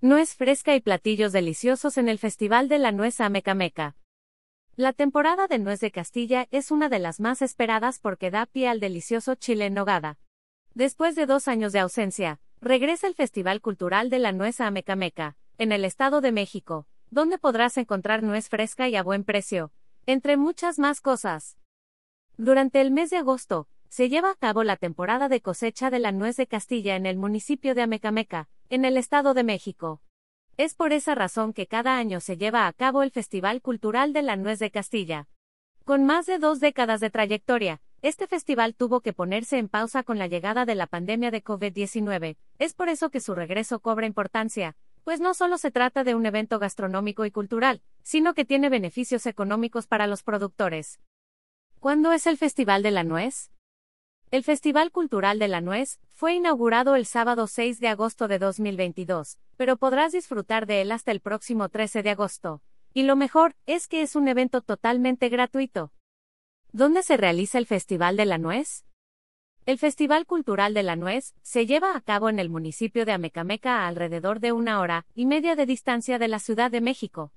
[0.00, 3.96] Nuez fresca y platillos deliciosos en el Festival de la Nuez Amecameca.
[4.76, 8.68] La temporada de Nuez de Castilla es una de las más esperadas porque da pie
[8.68, 10.16] al delicioso chile en nogada.
[10.72, 15.72] Después de dos años de ausencia, regresa el Festival Cultural de la Nuez Amecameca, en
[15.72, 19.72] el Estado de México, donde podrás encontrar nuez fresca y a buen precio,
[20.06, 21.58] entre muchas más cosas.
[22.36, 26.12] Durante el mes de agosto, se lleva a cabo la temporada de cosecha de la
[26.12, 30.02] nuez de Castilla en el municipio de Amecameca, en el Estado de México.
[30.58, 34.22] Es por esa razón que cada año se lleva a cabo el Festival Cultural de
[34.22, 35.28] la Nuez de Castilla.
[35.84, 40.18] Con más de dos décadas de trayectoria, este festival tuvo que ponerse en pausa con
[40.18, 42.36] la llegada de la pandemia de COVID-19.
[42.58, 46.26] Es por eso que su regreso cobra importancia, pues no solo se trata de un
[46.26, 51.00] evento gastronómico y cultural, sino que tiene beneficios económicos para los productores.
[51.80, 53.50] ¿Cuándo es el Festival de la Nuez?
[54.30, 59.38] El Festival Cultural de la Nuez fue inaugurado el sábado 6 de agosto de 2022,
[59.56, 62.60] pero podrás disfrutar de él hasta el próximo 13 de agosto.
[62.92, 65.94] Y lo mejor es que es un evento totalmente gratuito.
[66.72, 68.84] ¿Dónde se realiza el Festival de la Nuez?
[69.64, 73.78] El Festival Cultural de la Nuez se lleva a cabo en el municipio de Amecameca
[73.78, 77.32] a alrededor de una hora y media de distancia de la Ciudad de México.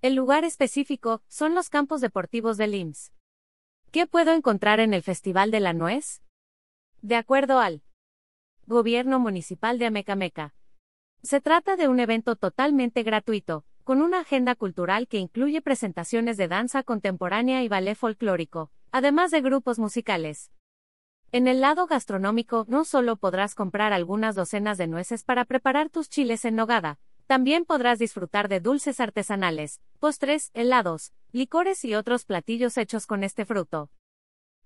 [0.00, 3.12] El lugar específico son los campos deportivos del IMSS.
[3.90, 6.22] ¿Qué puedo encontrar en el Festival de la Nuez?
[7.02, 7.82] De acuerdo al
[8.66, 10.54] Gobierno Municipal de Amecameca.
[11.22, 16.46] Se trata de un evento totalmente gratuito, con una agenda cultural que incluye presentaciones de
[16.46, 20.50] danza contemporánea y ballet folclórico, además de grupos musicales.
[21.32, 26.10] En el lado gastronómico no solo podrás comprar algunas docenas de nueces para preparar tus
[26.10, 32.76] chiles en nogada, también podrás disfrutar de dulces artesanales, postres, helados, licores y otros platillos
[32.76, 33.88] hechos con este fruto.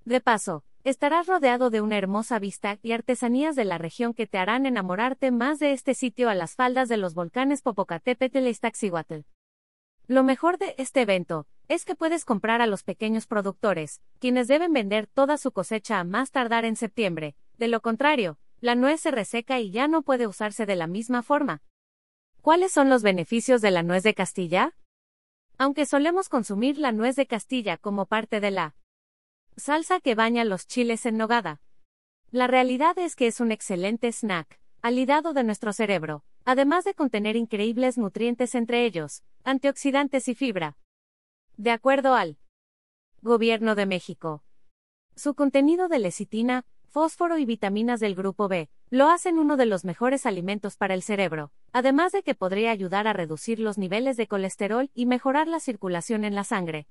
[0.04, 4.36] De paso, estarás rodeado de una hermosa vista y artesanías de la región que te
[4.36, 9.20] harán enamorarte más de este sitio a las faldas de los volcanes Popocatépetl y Iztaccíhuatl.
[10.06, 14.74] Lo mejor de este evento es que puedes comprar a los pequeños productores, quienes deben
[14.74, 17.34] vender toda su cosecha a más tardar en septiembre.
[17.56, 21.22] De lo contrario, la nuez se reseca y ya no puede usarse de la misma
[21.22, 21.62] forma.
[22.42, 24.76] ¿Cuáles son los beneficios de la nuez de Castilla?
[25.56, 28.74] Aunque solemos consumir la nuez de Castilla como parte de la
[29.56, 31.60] Salsa que baña los chiles en nogada.
[32.32, 37.36] La realidad es que es un excelente snack, alidado de nuestro cerebro, además de contener
[37.36, 40.76] increíbles nutrientes entre ellos, antioxidantes y fibra.
[41.56, 42.36] De acuerdo al
[43.22, 44.42] Gobierno de México.
[45.14, 49.84] Su contenido de lecitina, fósforo y vitaminas del grupo B, lo hacen uno de los
[49.84, 54.26] mejores alimentos para el cerebro, además de que podría ayudar a reducir los niveles de
[54.26, 56.88] colesterol y mejorar la circulación en la sangre.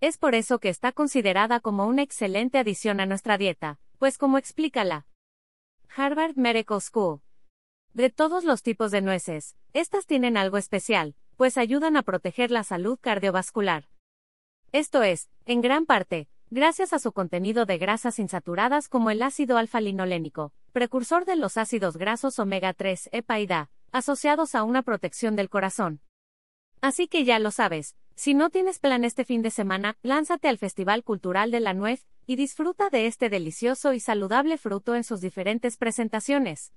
[0.00, 4.36] Es por eso que está considerada como una excelente adición a nuestra dieta, pues como
[4.36, 5.06] explica la
[5.96, 7.22] Harvard Medical School.
[7.94, 12.62] De todos los tipos de nueces, estas tienen algo especial, pues ayudan a proteger la
[12.62, 13.88] salud cardiovascular.
[14.70, 19.56] Esto es, en gran parte, gracias a su contenido de grasas insaturadas como el ácido
[19.56, 25.36] alfa-linolénico, precursor de los ácidos grasos omega 3 EPA y DA, asociados a una protección
[25.36, 26.02] del corazón.
[26.82, 30.56] Así que ya lo sabes, si no tienes plan este fin de semana, lánzate al
[30.56, 35.20] Festival Cultural de la Nuez y disfruta de este delicioso y saludable fruto en sus
[35.20, 36.72] diferentes presentaciones.